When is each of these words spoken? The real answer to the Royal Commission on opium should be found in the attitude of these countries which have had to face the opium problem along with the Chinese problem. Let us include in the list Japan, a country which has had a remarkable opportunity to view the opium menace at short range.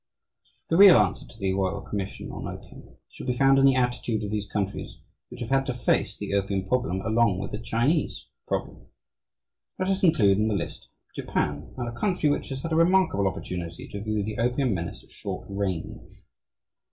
The 0.71 0.77
real 0.77 0.97
answer 0.97 1.27
to 1.27 1.37
the 1.37 1.53
Royal 1.53 1.81
Commission 1.81 2.31
on 2.31 2.47
opium 2.47 2.97
should 3.07 3.27
be 3.27 3.37
found 3.37 3.59
in 3.59 3.65
the 3.65 3.75
attitude 3.75 4.23
of 4.23 4.31
these 4.31 4.47
countries 4.49 4.97
which 5.29 5.41
have 5.41 5.51
had 5.51 5.67
to 5.67 5.75
face 5.75 6.17
the 6.17 6.33
opium 6.33 6.67
problem 6.67 7.01
along 7.01 7.37
with 7.37 7.51
the 7.51 7.59
Chinese 7.59 8.25
problem. 8.47 8.87
Let 9.77 9.89
us 9.89 10.03
include 10.03 10.39
in 10.39 10.47
the 10.47 10.55
list 10.55 10.87
Japan, 11.15 11.75
a 11.77 11.91
country 11.91 12.31
which 12.31 12.49
has 12.49 12.63
had 12.63 12.71
a 12.71 12.75
remarkable 12.75 13.27
opportunity 13.27 13.87
to 13.89 14.01
view 14.01 14.23
the 14.23 14.39
opium 14.39 14.73
menace 14.73 15.03
at 15.03 15.11
short 15.11 15.45
range. 15.47 16.01